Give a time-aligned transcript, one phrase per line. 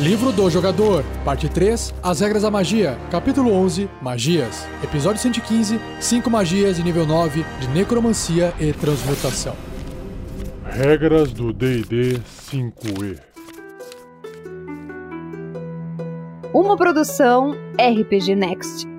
[0.00, 6.28] Livro do Jogador, Parte 3, As Regras da Magia, Capítulo 11, Magias, Episódio 115, 5
[6.28, 9.54] magias de nível 9 de Necromancia e Transmutação.
[10.64, 12.20] Regras do D&D
[12.50, 13.20] 5e.
[16.52, 18.93] Uma produção RPG Next.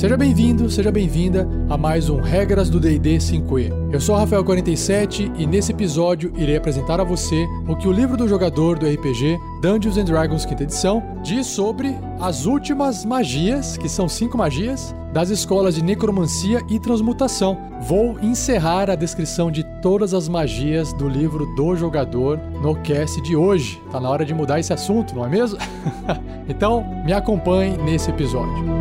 [0.00, 3.70] Seja bem-vindo, seja bem-vinda a mais um Regras do D&D 5e.
[3.92, 8.26] Eu sou Rafael47 e nesse episódio irei apresentar a você o que o livro do
[8.26, 14.08] jogador do RPG Dungeons and Dragons 5 edição diz sobre as últimas magias, que são
[14.08, 17.58] cinco magias, das escolas de necromancia e transmutação.
[17.82, 23.36] Vou encerrar a descrição de todas as magias do livro do jogador no cast de
[23.36, 23.78] hoje.
[23.92, 25.58] Tá na hora de mudar esse assunto, não é mesmo?
[26.48, 28.79] então, me acompanhe nesse episódio.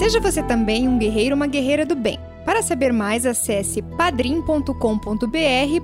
[0.00, 2.18] Seja você também um guerreiro ou uma guerreira do bem.
[2.42, 4.72] Para saber mais, acesse padrim.com.br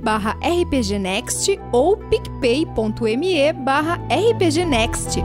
[0.03, 5.19] barra rpgnext ou picpay.me barra rpgnext.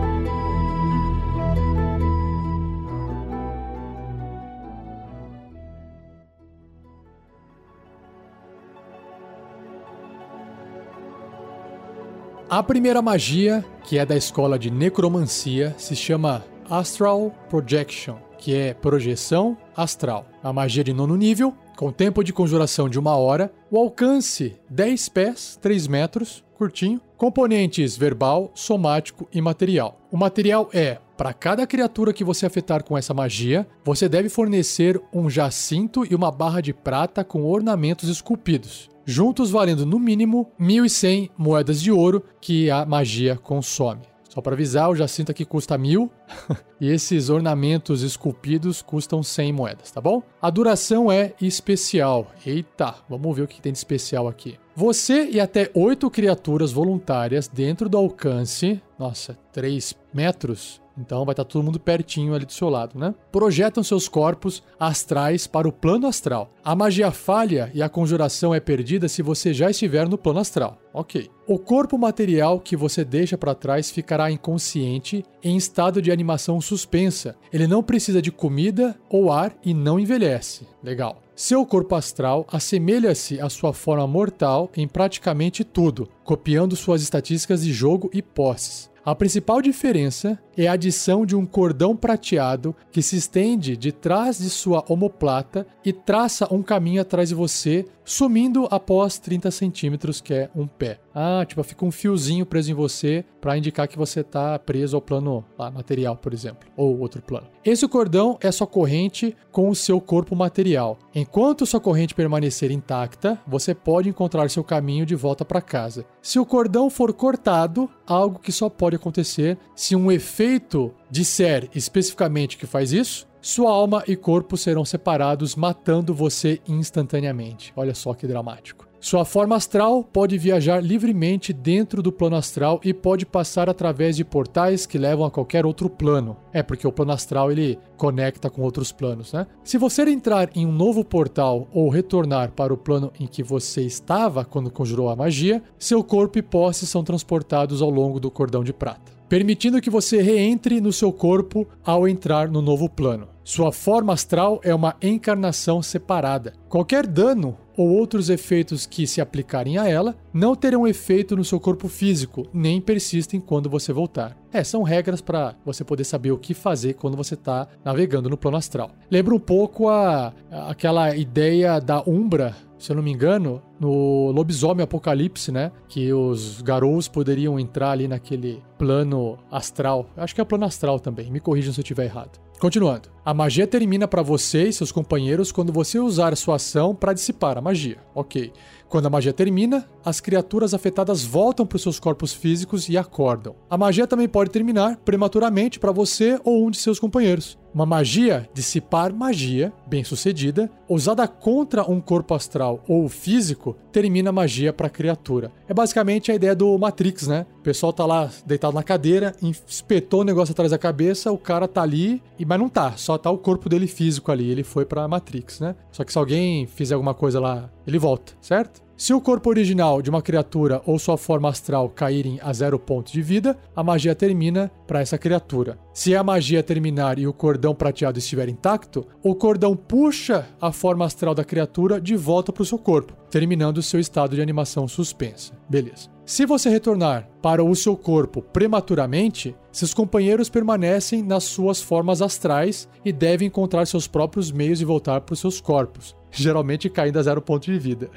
[12.49, 18.73] A primeira magia, que é da escola de necromancia, se chama Astral Projection que é
[18.73, 20.25] projeção astral.
[20.43, 25.09] A magia de nono nível, com tempo de conjuração de uma hora, o alcance 10
[25.09, 29.99] pés, 3 metros, curtinho, componentes verbal, somático e material.
[30.11, 34.99] O material é para cada criatura que você afetar com essa magia, você deve fornecer
[35.13, 41.29] um jacinto e uma barra de prata com ornamentos esculpidos, juntos valendo no mínimo 1.100
[41.37, 44.10] moedas de ouro que a magia consome.
[44.33, 46.09] Só para avisar, o Jacinto aqui custa mil
[46.79, 50.23] e esses ornamentos esculpidos custam 100 moedas, tá bom?
[50.41, 52.31] A duração é especial.
[52.45, 54.57] Eita, vamos ver o que tem de especial aqui.
[54.73, 61.45] Você e até oito criaturas voluntárias dentro do alcance, nossa, 3 metros, então vai estar
[61.45, 63.13] todo mundo pertinho ali do seu lado, né?
[63.31, 66.51] Projetam seus corpos astrais para o plano astral.
[66.63, 70.77] A magia falha e a conjuração é perdida se você já estiver no plano astral.
[70.93, 71.29] Ok.
[71.47, 77.35] O corpo material que você deixa para trás ficará inconsciente em estado de animação suspensa.
[77.51, 80.67] Ele não precisa de comida ou ar e não envelhece.
[80.83, 81.21] Legal.
[81.35, 87.73] Seu corpo astral assemelha-se à sua forma mortal em praticamente tudo, copiando suas estatísticas de
[87.73, 88.90] jogo e posses.
[89.03, 94.37] A principal diferença é a adição de um cordão prateado que se estende de trás
[94.37, 100.33] de sua omoplata e traça um caminho atrás de você, sumindo após 30 centímetros, que
[100.33, 100.99] é um pé.
[101.15, 105.01] Ah, tipo, fica um fiozinho preso em você para indicar que você está preso ao
[105.01, 107.47] plano lá, material, por exemplo, ou outro plano.
[107.63, 110.99] Esse cordão é sua corrente com o seu corpo material.
[111.15, 116.05] Enquanto sua corrente permanecer intacta, você pode encontrar seu caminho de volta para casa.
[116.21, 122.57] Se o cordão for cortado, algo que só pode acontecer se um efeito disser especificamente
[122.57, 127.73] que faz isso, sua alma e corpo serão separados, matando você instantaneamente.
[127.75, 128.90] Olha só que dramático.
[129.03, 134.23] Sua forma astral pode viajar livremente dentro do plano astral e pode passar através de
[134.23, 136.37] portais que levam a qualquer outro plano.
[136.53, 139.47] É porque o plano astral ele conecta com outros planos, né?
[139.63, 143.81] Se você entrar em um novo portal ou retornar para o plano em que você
[143.81, 148.63] estava quando conjurou a magia, seu corpo e posse são transportados ao longo do cordão
[148.63, 153.29] de prata permitindo que você reentre no seu corpo ao entrar no novo plano.
[153.53, 156.53] Sua forma astral é uma encarnação separada.
[156.69, 161.59] Qualquer dano ou outros efeitos que se aplicarem a ela não terão efeito no seu
[161.59, 164.37] corpo físico, nem persistem quando você voltar.
[164.53, 168.37] É, são regras para você poder saber o que fazer quando você está navegando no
[168.37, 168.91] plano astral.
[169.11, 174.83] Lembra um pouco a, aquela ideia da Umbra se eu não me engano, no Lobisomem
[174.83, 175.71] Apocalipse, né?
[175.87, 180.07] Que os garous poderiam entrar ali naquele plano astral.
[180.17, 181.29] Acho que é plano astral também.
[181.29, 182.39] Me corrijam se eu estiver errado.
[182.61, 183.09] Continuando.
[183.25, 187.57] A magia termina para você e seus companheiros quando você usar sua ação para dissipar
[187.57, 187.97] a magia.
[188.13, 188.53] Ok.
[188.87, 193.55] Quando a magia termina, as criaturas afetadas voltam para seus corpos físicos e acordam.
[193.67, 197.57] A magia também pode terminar prematuramente para você ou um de seus companheiros.
[197.73, 204.33] Uma magia, dissipar magia, bem sucedida, usada contra um corpo astral ou físico, termina a
[204.33, 205.51] magia para a criatura.
[205.69, 207.45] É basicamente a ideia do Matrix, né?
[207.59, 209.33] O pessoal tá lá deitado na cadeira,
[209.65, 213.31] espetou o negócio atrás da cabeça, o cara tá ali, mas não tá, só tá
[213.31, 215.75] o corpo dele físico ali, ele foi pra Matrix, né?
[215.91, 218.81] Só que se alguém fizer alguma coisa lá, ele volta, certo?
[219.01, 223.11] Se o corpo original de uma criatura ou sua forma astral caírem a zero ponto
[223.11, 225.79] de vida, a magia termina para essa criatura.
[225.91, 231.03] Se a magia terminar e o cordão prateado estiver intacto, o cordão puxa a forma
[231.03, 235.53] astral da criatura de volta para o seu corpo, terminando seu estado de animação suspensa.
[235.67, 236.07] Beleza.
[236.23, 242.87] Se você retornar para o seu corpo prematuramente, seus companheiros permanecem nas suas formas astrais
[243.03, 247.23] e devem encontrar seus próprios meios de voltar para os seus corpos, geralmente caindo a
[247.23, 248.09] zero ponto de vida.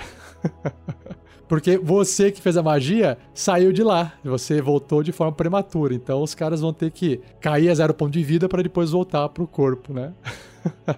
[1.47, 4.15] Porque você que fez a magia saiu de lá.
[4.25, 5.95] Você voltou de forma prematura.
[5.95, 9.29] Então os caras vão ter que cair a zero ponto de vida para depois voltar
[9.29, 10.15] pro corpo, né?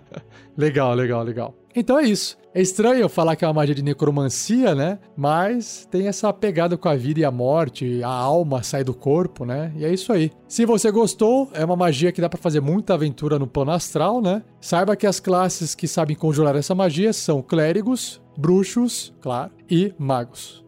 [0.57, 1.55] legal, legal, legal.
[1.75, 2.39] Então é isso.
[2.57, 4.99] É estranho falar que é uma magia de necromancia, né?
[5.15, 9.45] Mas tem essa pegada com a vida e a morte, a alma sai do corpo,
[9.45, 9.75] né?
[9.77, 10.33] E é isso aí.
[10.49, 14.23] Se você gostou, é uma magia que dá para fazer muita aventura no plano astral,
[14.23, 14.43] né?
[14.59, 20.65] Saiba que as classes que sabem conjurar essa magia são clérigos, bruxos, claro, e magos.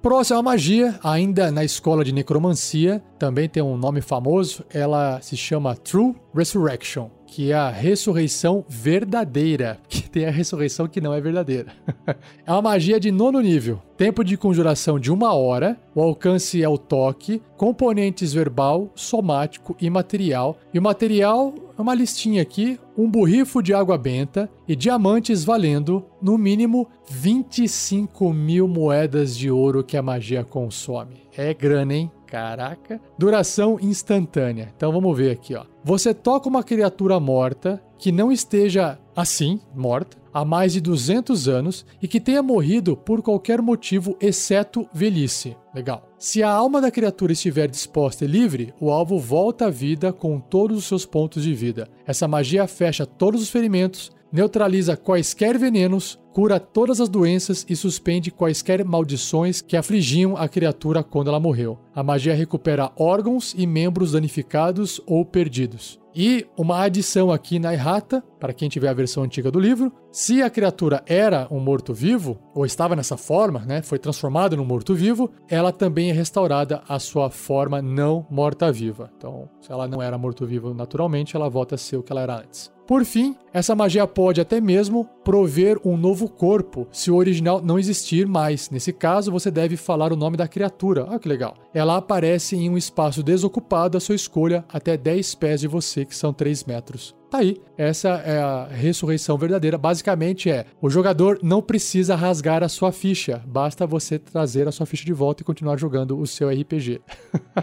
[0.00, 5.74] Próxima magia, ainda na escola de necromancia, também tem um nome famoso, ela se chama
[5.74, 11.72] True Resurrection que é a ressurreição verdadeira, que tem a ressurreição que não é verdadeira.
[12.44, 13.80] é uma magia de nono nível.
[13.96, 19.88] Tempo de conjuração de uma hora, o alcance é o toque, componentes verbal, somático e
[19.88, 20.58] material.
[20.74, 26.04] E o material é uma listinha aqui: um borrifo de água benta e diamantes valendo,
[26.20, 31.22] no mínimo, 25 mil moedas de ouro que a magia consome.
[31.34, 32.10] É grana, hein?
[32.32, 32.98] Caraca.
[33.18, 34.72] Duração instantânea.
[34.74, 35.66] Então vamos ver aqui, ó.
[35.84, 41.84] Você toca uma criatura morta que não esteja assim, morta, há mais de 200 anos
[42.00, 45.54] e que tenha morrido por qualquer motivo exceto velhice.
[45.74, 46.08] Legal.
[46.18, 50.40] Se a alma da criatura estiver disposta e livre, o alvo volta à vida com
[50.40, 51.86] todos os seus pontos de vida.
[52.06, 58.30] Essa magia fecha todos os ferimentos, neutraliza quaisquer venenos, cura todas as doenças e suspende
[58.30, 61.78] quaisquer maldições que afligiam a criatura quando ela morreu.
[61.94, 66.00] A magia recupera órgãos e membros danificados ou perdidos.
[66.14, 70.42] E uma adição aqui na errata, para quem tiver a versão antiga do livro, se
[70.42, 75.72] a criatura era um morto-vivo, ou estava nessa forma, né, foi transformada num morto-vivo, ela
[75.72, 79.10] também é restaurada à sua forma não morta-viva.
[79.16, 82.40] Então, se ela não era morto-vivo naturalmente, ela volta a ser o que ela era
[82.40, 82.70] antes.
[82.86, 87.78] Por fim, essa magia pode até mesmo prover um novo corpo se o original não
[87.78, 88.70] existir mais.
[88.70, 91.06] Nesse caso, você deve falar o nome da criatura.
[91.08, 91.54] Ah, que legal.
[91.72, 96.14] Ela aparece em um espaço desocupado à sua escolha até 10 pés de você, que
[96.14, 97.14] são 3 metros.
[97.30, 97.56] Tá aí.
[97.78, 99.78] Essa é a ressurreição verdadeira.
[99.78, 104.84] Basicamente é: o jogador não precisa rasgar a sua ficha, basta você trazer a sua
[104.84, 107.00] ficha de volta e continuar jogando o seu RPG.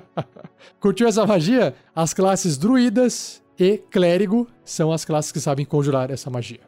[0.81, 1.75] Curtiu essa magia?
[1.95, 6.61] As classes druidas e clérigo são as classes que sabem conjurar essa magia.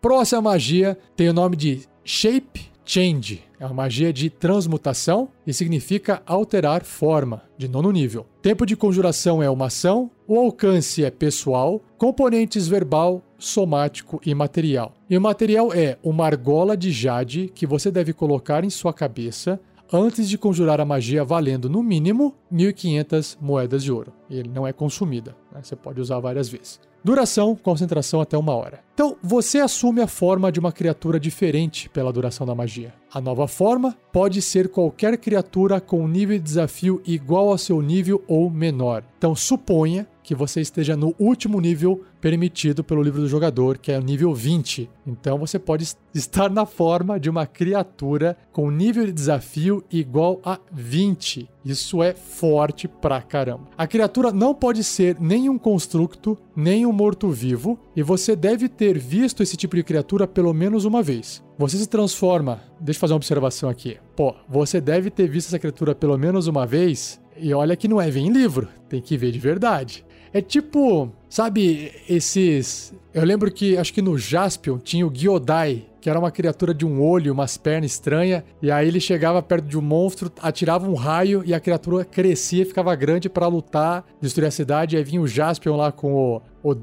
[0.00, 3.42] Próxima magia tem o nome de Shape Change.
[3.58, 8.26] É uma magia de transmutação e significa alterar forma, de nono nível.
[8.42, 14.92] Tempo de conjuração é uma ação, o alcance é pessoal, componentes verbal, somático e material.
[15.08, 19.58] E o material é uma argola de jade que você deve colocar em sua cabeça
[19.94, 24.12] antes de conjurar a magia valendo no mínimo 1.500 moedas de ouro.
[24.28, 25.60] E ele não é consumida, né?
[25.62, 26.80] você pode usar várias vezes.
[27.04, 28.80] Duração, concentração até uma hora.
[28.94, 32.94] Então, você assume a forma de uma criatura diferente pela duração da magia.
[33.12, 38.24] A nova forma pode ser qualquer criatura com nível de desafio igual ao seu nível
[38.26, 39.04] ou menor.
[39.18, 43.98] Então, suponha que você esteja no último nível permitido pelo livro do jogador, que é
[43.98, 44.88] o nível 20.
[45.06, 50.58] Então você pode estar na forma de uma criatura com nível de desafio igual a
[50.72, 51.48] 20.
[51.62, 53.68] Isso é forte pra caramba.
[53.76, 58.98] A criatura não pode ser nem um constructo, nem um morto-vivo, e você deve ter
[58.98, 61.44] visto esse tipo de criatura pelo menos uma vez.
[61.58, 62.62] Você se transforma.
[62.80, 63.98] Deixa eu fazer uma observação aqui.
[64.16, 67.20] Pô, você deve ter visto essa criatura pelo menos uma vez.
[67.36, 70.04] E olha que não é ver em livro, tem que ver de verdade.
[70.34, 72.92] É tipo, sabe, esses.
[73.14, 76.84] Eu lembro que acho que no Jaspion tinha o Gyodai, que era uma criatura de
[76.84, 80.94] um olho, umas pernas estranhas, e aí ele chegava perto de um monstro, atirava um
[80.94, 85.22] raio e a criatura crescia, ficava grande para lutar, destruir a cidade, e aí vinha
[85.22, 86.74] o Jaspion lá com o, o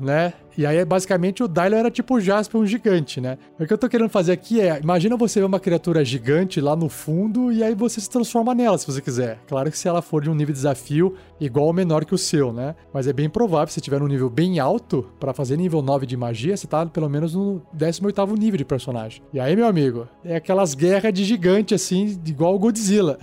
[0.00, 0.32] né?
[0.58, 3.38] E aí, basicamente, o Dylion era tipo o Jasper, um gigante, né?
[3.60, 6.74] O que eu tô querendo fazer aqui é, imagina você ver uma criatura gigante lá
[6.74, 9.38] no fundo e aí você se transforma nela, se você quiser.
[9.46, 12.18] Claro que se ela for de um nível de desafio igual ou menor que o
[12.18, 12.74] seu, né?
[12.92, 16.16] Mas é bem provável, se tiver um nível bem alto, para fazer nível 9 de
[16.16, 19.22] magia, você tá pelo menos no 18º nível de personagem.
[19.32, 23.16] E aí, meu amigo, é aquelas guerras de gigante, assim, igual o Godzilla.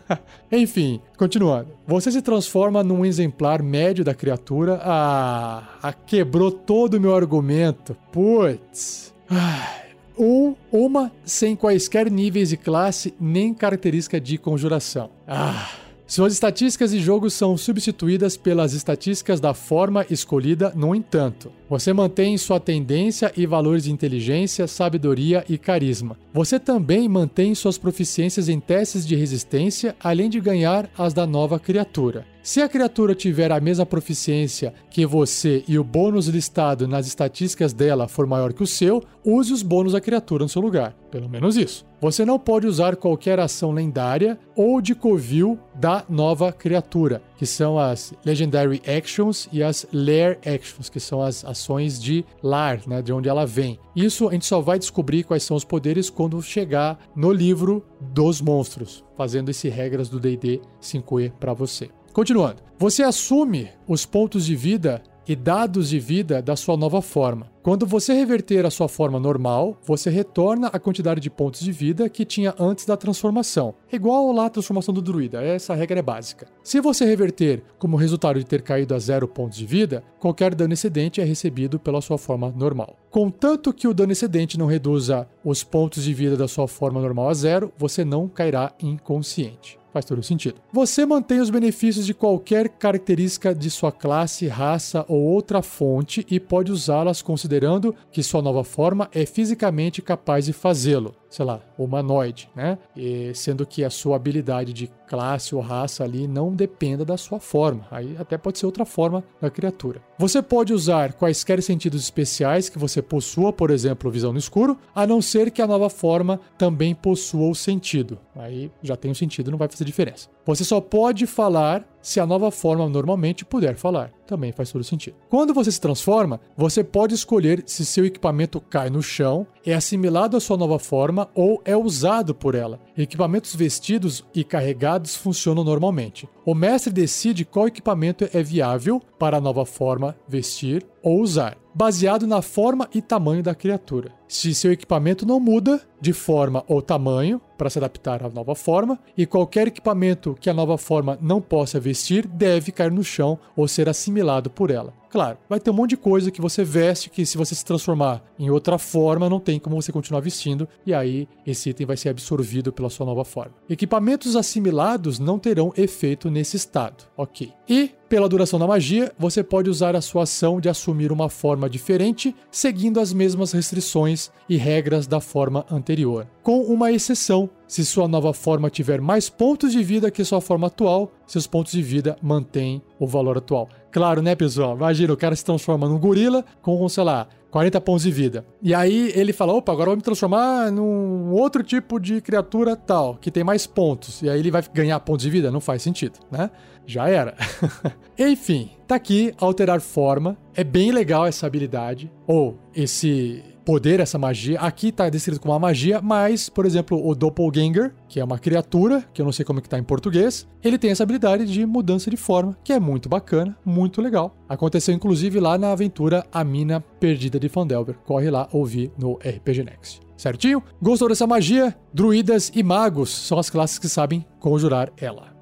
[0.52, 1.68] Enfim, continuando.
[1.86, 4.80] Você se transforma num exemplar médio da criatura.
[4.82, 7.96] Ah, quebrou todo o meu argumento.
[8.10, 9.14] Putz.
[9.30, 9.82] Ah,
[10.16, 15.10] ou uma sem quaisquer níveis de classe nem característica de conjuração.
[15.28, 15.70] Ah.
[16.06, 21.50] Suas estatísticas de jogo são substituídas pelas estatísticas da forma escolhida, no entanto.
[21.70, 26.18] Você mantém sua tendência e valores de inteligência, sabedoria e carisma.
[26.34, 31.58] Você também mantém suas proficiências em testes de resistência, além de ganhar as da nova
[31.58, 32.26] criatura.
[32.42, 37.72] Se a criatura tiver a mesma proficiência que você e o bônus listado nas estatísticas
[37.72, 40.92] dela for maior que o seu, use os bônus da criatura no seu lugar.
[41.08, 41.86] Pelo menos isso.
[42.00, 47.78] Você não pode usar qualquer ação lendária ou de covil da nova criatura, que são
[47.78, 53.12] as Legendary Actions e as Lair Actions, que são as ações de lar, né, de
[53.12, 53.78] onde ela vem.
[53.94, 58.40] Isso a gente só vai descobrir quais são os poderes quando chegar no livro dos
[58.40, 61.88] monstros, fazendo esse regras do D&D 5e para você.
[62.12, 62.62] Continuando.
[62.78, 67.50] Você assume os pontos de vida e dados de vida da sua nova forma.
[67.62, 72.08] Quando você reverter a sua forma normal, você retorna a quantidade de pontos de vida
[72.08, 73.74] que tinha antes da transformação.
[73.90, 76.48] Igual lá a transformação do druida, essa regra é básica.
[76.62, 80.74] Se você reverter como resultado de ter caído a zero pontos de vida, qualquer dano
[80.74, 82.96] excedente é recebido pela sua forma normal.
[83.10, 87.28] Contanto que o dano excedente não reduza os pontos de vida da sua forma normal
[87.28, 89.81] a zero, você não cairá inconsciente.
[89.92, 90.60] Faz todo sentido.
[90.72, 96.40] Você mantém os benefícios de qualquer característica de sua classe, raça ou outra fonte e
[96.40, 102.48] pode usá-las considerando que sua nova forma é fisicamente capaz de fazê-lo sei lá, humanoide,
[102.54, 102.78] né?
[102.94, 107.40] E sendo que a sua habilidade de classe ou raça ali não dependa da sua
[107.40, 107.86] forma.
[107.90, 110.02] Aí até pode ser outra forma da criatura.
[110.18, 115.06] Você pode usar quaisquer sentidos especiais que você possua, por exemplo, visão no escuro, a
[115.06, 118.18] não ser que a nova forma também possua o sentido.
[118.36, 120.28] Aí já tem o sentido, não vai fazer diferença.
[120.44, 124.12] Você só pode falar se a nova forma normalmente puder falar.
[124.26, 125.16] Também faz todo sentido.
[125.28, 130.36] Quando você se transforma, você pode escolher se seu equipamento cai no chão, é assimilado
[130.36, 132.80] à sua nova forma ou é usado por ela.
[132.96, 136.28] Equipamentos vestidos e carregados funcionam normalmente.
[136.44, 142.26] O mestre decide qual equipamento é viável para a nova forma vestir ou usar, baseado
[142.26, 144.12] na forma e tamanho da criatura.
[144.28, 148.98] Se seu equipamento não muda de forma ou tamanho para se adaptar à nova forma,
[149.16, 153.68] e qualquer equipamento que a nova forma não possa vestir deve cair no chão ou
[153.68, 154.92] ser assimilado por ela.
[155.12, 158.24] Claro, vai ter um monte de coisa que você veste que se você se transformar
[158.38, 162.08] em outra forma, não tem como você continuar vestindo, e aí esse item vai ser
[162.08, 163.52] absorvido pela sua nova forma.
[163.68, 167.52] Equipamentos assimilados não terão efeito nesse estado, ok.
[167.68, 171.68] E pela duração da magia, você pode usar a sua ação de assumir uma forma
[171.68, 176.26] diferente, seguindo as mesmas restrições e regras da forma anterior.
[176.42, 180.66] Com uma exceção, se sua nova forma tiver mais pontos de vida que sua forma
[180.66, 183.68] atual, seus pontos de vida mantêm o valor atual.
[183.92, 184.74] Claro, né, pessoal?
[184.74, 188.46] Imagina, o cara se transforma num gorila com, sei lá, 40 pontos de vida.
[188.62, 192.74] E aí ele fala: opa, agora eu vou me transformar num outro tipo de criatura
[192.74, 194.22] tal, que tem mais pontos.
[194.22, 195.50] E aí ele vai ganhar pontos de vida?
[195.50, 196.50] Não faz sentido, né?
[196.86, 197.36] Já era.
[198.18, 200.38] Enfim, tá aqui alterar forma.
[200.54, 204.58] É bem legal essa habilidade, ou esse poder, essa magia.
[204.60, 209.04] Aqui está descrito como uma magia, mas, por exemplo, o Doppelganger, que é uma criatura,
[209.12, 211.64] que eu não sei como é que tá em português, ele tem essa habilidade de
[211.64, 214.36] mudança de forma, que é muito bacana, muito legal.
[214.48, 217.96] Aconteceu inclusive lá na aventura A Mina Perdida de Fandelver.
[218.04, 220.00] Corre lá ouvir no RPG Next.
[220.16, 220.62] Certinho?
[220.80, 221.76] Gostou dessa magia?
[221.92, 225.32] Druidas e magos são as classes que sabem conjurar ela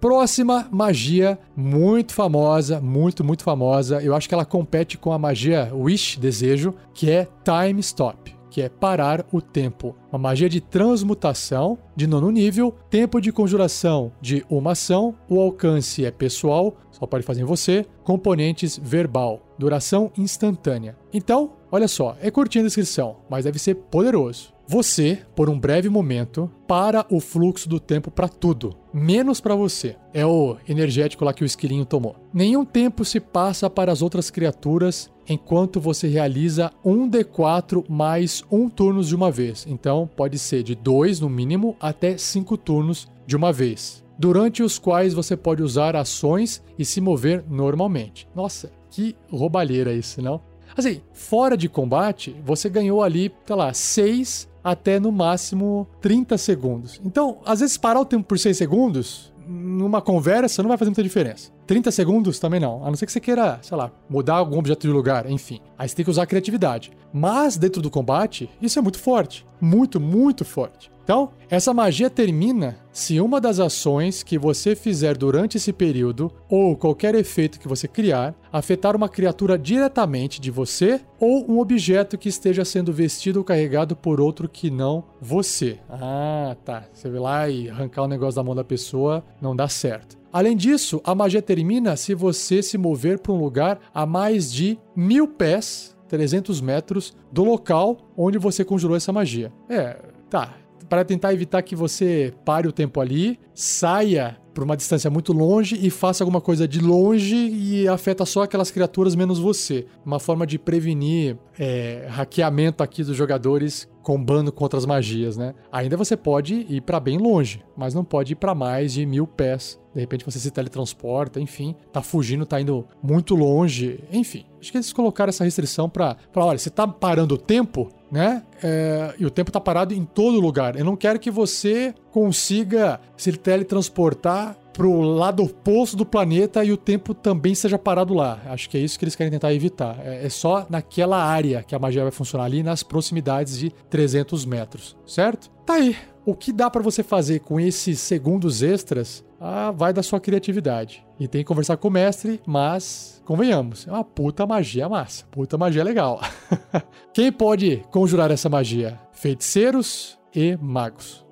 [0.00, 4.02] próxima magia muito famosa, muito, muito famosa.
[4.02, 8.62] Eu acho que ela compete com a magia Wish, desejo, que é Time Stop que
[8.62, 9.94] é parar o tempo.
[10.10, 16.06] Uma magia de transmutação de nono nível, tempo de conjuração de uma ação, o alcance
[16.06, 20.96] é pessoal, só pode fazer em você, componentes verbal, duração instantânea.
[21.12, 24.55] Então, olha só, é curtinha a descrição, mas deve ser poderoso.
[24.68, 29.94] Você, por um breve momento, para o fluxo do tempo para tudo, menos para você.
[30.12, 32.16] É o energético lá que o esquilinho tomou.
[32.34, 38.68] Nenhum tempo se passa para as outras criaturas enquanto você realiza um D4 mais um
[38.68, 39.64] turnos de uma vez.
[39.68, 44.80] Então, pode ser de dois no mínimo até cinco turnos de uma vez, durante os
[44.80, 48.28] quais você pode usar ações e se mover normalmente.
[48.34, 50.40] Nossa, que roubalheira isso, não?
[50.76, 57.00] Assim, fora de combate, você ganhou ali, sei lá, 6 até no máximo 30 segundos.
[57.04, 61.04] Então, às vezes parar o tempo por 6 segundos numa conversa não vai fazer muita
[61.04, 61.52] diferença.
[61.66, 62.84] 30 segundos também não.
[62.84, 65.60] A não ser que você queira, sei lá, mudar algum objeto de lugar, enfim.
[65.76, 66.92] Aí você tem que usar a criatividade.
[67.12, 69.46] Mas dentro do combate, isso é muito forte.
[69.60, 70.90] Muito, muito forte.
[71.06, 76.76] Então, essa magia termina se uma das ações que você fizer durante esse período, ou
[76.76, 82.28] qualquer efeito que você criar, afetar uma criatura diretamente de você ou um objeto que
[82.28, 85.78] esteja sendo vestido ou carregado por outro que não você.
[85.88, 86.88] Ah, tá.
[86.92, 90.15] Você vai lá e arrancar o negócio da mão da pessoa, não dá certo.
[90.32, 94.78] Além disso, a magia termina se você se mover para um lugar a mais de
[94.94, 99.52] mil pés, 300 metros, do local onde você conjurou essa magia.
[99.68, 99.96] É,
[100.28, 100.54] tá
[100.88, 105.78] para tentar evitar que você pare o tempo ali, saia por uma distância muito longe
[105.80, 109.86] e faça alguma coisa de longe e afeta só aquelas criaturas menos você.
[110.04, 115.54] Uma forma de prevenir é, hackeamento aqui dos jogadores combando contra as magias, né?
[115.70, 119.26] Ainda você pode ir para bem longe, mas não pode ir para mais de mil
[119.26, 119.78] pés.
[119.96, 124.44] De repente você se teletransporta, enfim, tá fugindo, tá indo muito longe, enfim.
[124.60, 128.42] Acho que eles colocaram essa restrição para, olha, você tá parando o tempo, né?
[128.62, 130.76] É, e o tempo tá parado em todo lugar.
[130.78, 136.76] Eu não quero que você consiga se teletransportar pro lado oposto do planeta e o
[136.76, 138.38] tempo também seja parado lá.
[138.48, 139.98] Acho que é isso que eles querem tentar evitar.
[140.04, 144.44] É, é só naquela área que a magia vai funcionar ali, nas proximidades de 300
[144.44, 145.48] metros, certo?
[145.64, 145.96] Tá aí.
[146.26, 151.06] O que dá para você fazer com esses segundos extras ah, vai da sua criatividade.
[151.20, 155.56] E tem que conversar com o mestre, mas convenhamos, é uma puta magia massa, puta
[155.56, 156.20] magia legal.
[157.14, 158.98] Quem pode conjurar essa magia?
[159.12, 161.24] Feiticeiros e magos.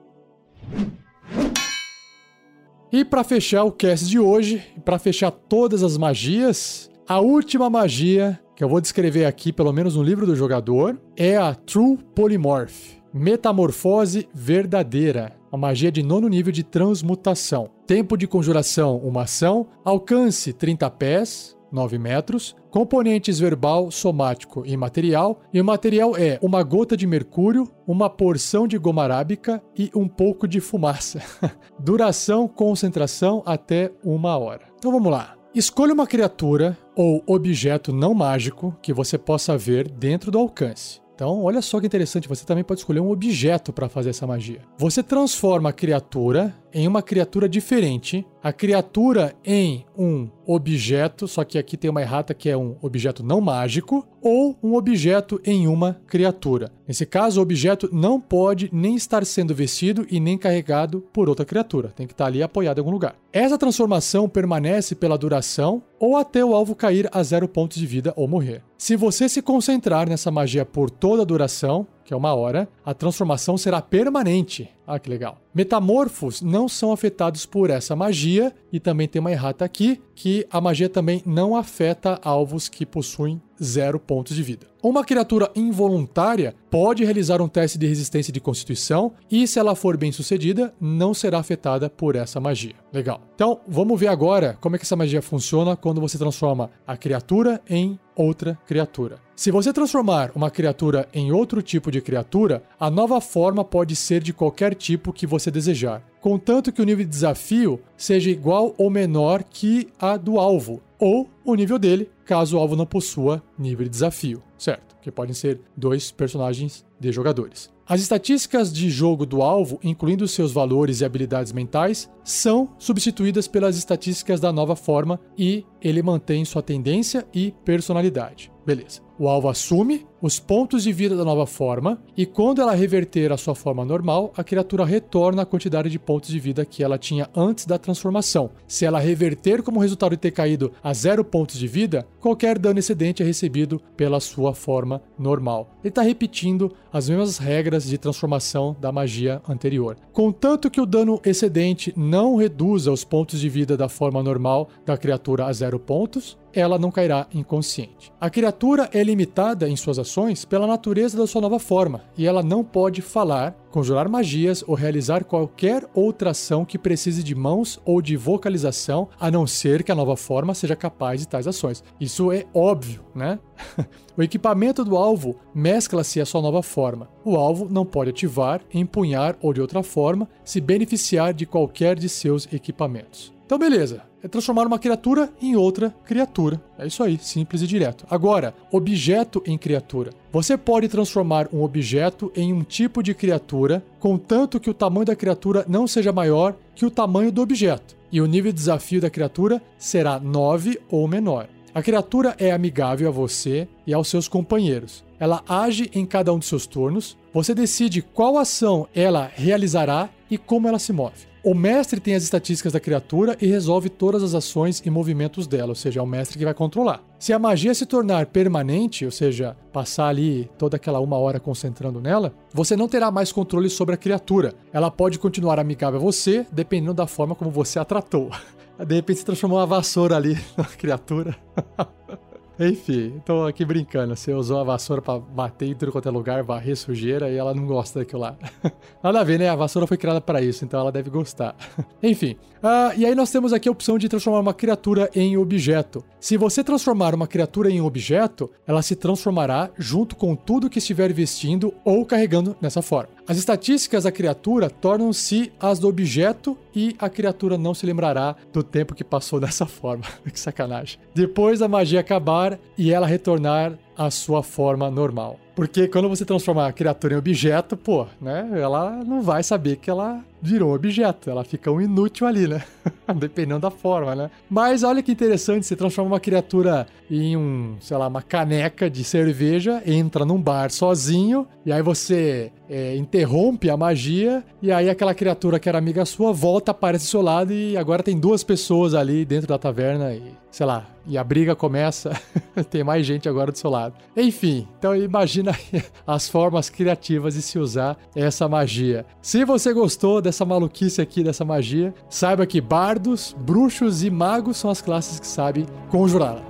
[2.93, 8.41] E para fechar o cast de hoje, para fechar todas as magias, a última magia
[8.55, 13.04] que eu vou descrever aqui, pelo menos no livro do jogador, é a True Polymorph.
[13.17, 15.39] Metamorfose verdadeira.
[15.53, 17.71] Uma magia de nono nível de transmutação.
[17.87, 19.69] Tempo de conjuração, uma ação.
[19.85, 22.57] Alcance 30 pés, 9 metros.
[22.73, 25.41] Componentes verbal, somático e material.
[25.53, 30.09] E o material é uma gota de mercúrio, uma porção de goma arábica e um
[30.09, 31.23] pouco de fumaça.
[31.79, 34.65] Duração, concentração até uma hora.
[34.77, 35.37] Então vamos lá.
[35.55, 41.04] Escolha uma criatura ou objeto não mágico que você possa ver dentro do alcance.
[41.15, 44.63] Então, olha só que interessante, você também pode escolher um objeto para fazer essa magia.
[44.77, 51.57] Você transforma a criatura em uma criatura diferente, a criatura em um objeto, só que
[51.57, 56.01] aqui tem uma errata que é um objeto não mágico, ou um objeto em uma
[56.07, 56.73] criatura.
[56.87, 61.47] Nesse caso, o objeto não pode nem estar sendo vestido e nem carregado por outra
[61.47, 63.17] criatura, tem que estar ali apoiado em algum lugar.
[63.33, 68.13] Essa transformação permanece pela duração ou até o alvo cair a zero pontos de vida
[68.17, 68.63] ou morrer.
[68.77, 72.93] Se você se concentrar nessa magia por toda a duração, que é uma hora, a
[72.93, 74.69] transformação será permanente.
[74.87, 75.39] Ah, que legal.
[75.55, 80.61] Metamorfos não são afetados por essa magia, e também tem uma errata aqui, que a
[80.61, 84.74] magia também não afeta alvos que possuem zero pontos de vida.
[84.85, 89.97] Uma criatura involuntária pode realizar um teste de resistência de constituição e, se ela for
[89.97, 92.75] bem sucedida, não será afetada por essa magia.
[92.93, 93.23] Legal.
[93.35, 97.63] Então, vamos ver agora como é que essa magia funciona quando você transforma a criatura
[97.67, 99.19] em outra criatura.
[99.35, 104.23] Se você transformar uma criatura em outro tipo de criatura, a nova forma pode ser
[104.23, 108.91] de qualquer tipo que você desejar, contanto que o nível de desafio seja igual ou
[108.91, 113.85] menor que a do alvo, ou o nível dele, caso o alvo não possua nível
[113.85, 114.97] de desafio, certo?
[115.03, 117.71] Que podem ser dois personagens de jogadores.
[117.87, 123.77] As estatísticas de jogo do alvo, incluindo seus valores e habilidades mentais, são substituídas pelas
[123.77, 128.51] estatísticas da nova forma e ele mantém sua tendência e personalidade.
[128.65, 129.04] Beleza.
[129.17, 133.37] O alvo assume os pontos de vida da nova forma e quando ela reverter a
[133.37, 137.29] sua forma normal, a criatura retorna a quantidade de pontos de vida que ela tinha
[137.37, 138.51] antes da transformação.
[138.67, 142.81] Se ela reverter como resultado de ter caído a zero pontos de vida, qualquer dano
[142.81, 145.77] excedente é recebido pela sua forma normal.
[145.85, 149.97] Ele está repetindo as mesmas regras de transformação da magia anterior.
[150.13, 154.97] Contanto que o dano excedente não reduza os pontos de vida da forma normal da
[154.97, 158.13] criatura a zero pontos, ela não cairá inconsciente.
[158.21, 162.43] A criatura é limitada em suas ações pela natureza da sua nova forma, e ela
[162.43, 168.01] não pode falar, conjurar magias ou realizar qualquer outra ação que precise de mãos ou
[168.01, 171.83] de vocalização, a não ser que a nova forma seja capaz de tais ações.
[172.01, 173.39] Isso é óbvio, né?
[174.17, 177.09] o equipamento do alvo mescla-se à sua nova forma.
[177.25, 182.09] O alvo não pode ativar, empunhar ou de outra forma se beneficiar de qualquer de
[182.09, 183.33] seus equipamentos.
[183.45, 186.59] Então, beleza é transformar uma criatura em outra criatura.
[186.79, 188.07] É isso aí, simples e direto.
[188.11, 190.13] Agora, objeto em criatura.
[190.33, 195.15] Você pode transformar um objeto em um tipo de criatura, contanto que o tamanho da
[195.15, 197.95] criatura não seja maior que o tamanho do objeto.
[198.13, 201.49] e o nível de desafio da criatura será 9 ou menor.
[201.75, 205.03] A criatura é amigável a você e aos seus companheiros.
[205.19, 207.17] Ela age em cada um de seus turnos.
[207.33, 211.33] Você decide qual ação ela realizará e como ela se move.
[211.45, 215.69] O mestre tem as estatísticas da criatura e resolve todas as ações e movimentos dela,
[215.69, 217.03] ou seja, é o mestre que vai controlar.
[217.19, 222.01] Se a magia se tornar permanente, ou seja, passar ali toda aquela uma hora concentrando
[222.01, 224.55] nela, você não terá mais controle sobre a criatura.
[224.73, 228.31] Ela pode continuar amigável a você, dependendo da forma como você a tratou.
[228.85, 231.37] De repente se transformou uma vassoura ali na criatura.
[232.59, 234.15] Enfim, tô aqui brincando.
[234.15, 237.53] Você usou a vassoura para bater em tudo quanto é lugar, varrer sujeira e ela
[237.53, 238.37] não gosta daquilo lá.
[239.03, 239.49] Nada a ver, né?
[239.49, 241.57] A vassoura foi criada para isso, então ela deve gostar.
[242.03, 246.05] Enfim, uh, e aí nós temos aqui a opção de transformar uma criatura em objeto.
[246.21, 251.13] Se você transformar uma criatura em objeto, ela se transformará junto com tudo que estiver
[251.13, 253.11] vestindo ou carregando nessa forma.
[253.27, 258.63] As estatísticas da criatura tornam-se as do objeto e a criatura não se lembrará do
[258.63, 260.05] tempo que passou dessa forma.
[260.25, 260.99] que sacanagem.
[261.15, 265.39] Depois da magia acabar e ela retornar à sua forma normal.
[265.55, 268.49] Porque quando você transforma a criatura em objeto, pô, né?
[268.55, 271.31] Ela não vai saber que ela virou objeto.
[271.31, 272.63] Ela fica um inútil ali, né?
[273.17, 274.31] Dependendo da forma, né?
[274.49, 279.03] Mas olha que interessante, você transforma uma criatura em um, sei lá, uma caneca de
[279.05, 285.15] cerveja, entra num bar sozinho, e aí você é, interrompe a magia, e aí aquela
[285.15, 288.95] criatura que era amiga sua volta, aparece do seu lado, e agora tem duas pessoas
[288.95, 292.13] ali dentro da taverna, e sei lá, e a briga começa,
[292.71, 293.95] tem mais gente agora do seu lado.
[294.17, 295.53] Enfim, então imagina
[296.07, 299.05] as formas criativas de se usar essa magia.
[299.21, 304.57] Se você gostou dessa dessa maluquice aqui, dessa magia, saiba que bardos, bruxos e magos
[304.57, 306.43] são as classes que sabem conjurá-la.